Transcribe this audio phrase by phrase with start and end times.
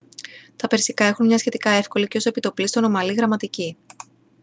[0.55, 3.77] τα περσικά έχουν μια σχετικά εύκολη και ως επί το πλείστον ομαλή γραμματική